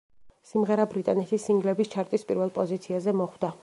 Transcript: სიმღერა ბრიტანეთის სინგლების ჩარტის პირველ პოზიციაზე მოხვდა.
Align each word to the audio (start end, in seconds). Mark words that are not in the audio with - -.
სიმღერა 0.51 0.87
ბრიტანეთის 0.93 1.47
სინგლების 1.51 1.95
ჩარტის 1.95 2.29
პირველ 2.31 2.57
პოზიციაზე 2.61 3.19
მოხვდა. 3.23 3.59